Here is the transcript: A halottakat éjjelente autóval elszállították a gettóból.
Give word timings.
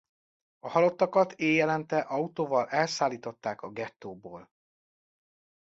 A 0.59 0.67
halottakat 0.69 1.33
éjjelente 1.33 1.99
autóval 1.99 2.67
elszállították 2.69 3.61
a 3.61 3.69
gettóból. 3.69 4.49